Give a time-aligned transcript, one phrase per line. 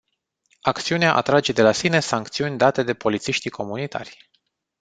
[0.61, 4.29] Acțiunea atrage de la sine sancțiuni date de polițiștii comunitari.